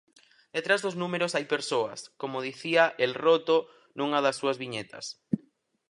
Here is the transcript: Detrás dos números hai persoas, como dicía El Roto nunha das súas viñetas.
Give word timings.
Detrás 0.55 0.81
dos 0.85 0.95
números 1.01 1.31
hai 1.35 1.45
persoas, 1.53 1.99
como 2.21 2.45
dicía 2.47 2.83
El 3.03 3.11
Roto 3.25 3.57
nunha 3.97 4.19
das 4.25 4.37
súas 4.39 4.59
viñetas. 4.63 5.05